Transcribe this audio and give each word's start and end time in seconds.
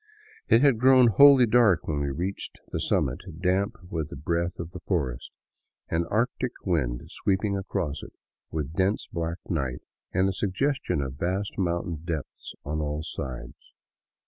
It 0.47 0.61
had 0.63 0.79
grown 0.79 1.09
wholly 1.09 1.45
dark 1.45 1.87
when 1.87 1.99
we 1.99 2.09
reached 2.09 2.57
the 2.71 2.81
summit, 2.81 3.19
damp 3.39 3.75
with 3.91 4.09
the 4.09 4.15
breath 4.15 4.57
of 4.57 4.71
the 4.71 4.79
forest, 4.79 5.31
an 5.89 6.05
Arctic 6.09 6.53
wind 6.65 7.01
sweeping 7.05 7.55
across 7.55 8.01
it, 8.01 8.13
with 8.49 8.73
dense 8.73 9.07
black 9.13 9.37
night 9.47 9.83
and 10.11 10.27
a 10.27 10.33
suggestion 10.33 11.03
of 11.03 11.19
vast 11.19 11.55
mountain 11.59 11.97
depths 12.03 12.55
on 12.65 12.79
all 12.81 13.03
sides. 13.03 13.73